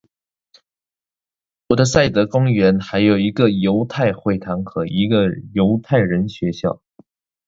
[1.69, 6.81] 伍德塞德公园还有一个犹太会堂和一个犹太人学校。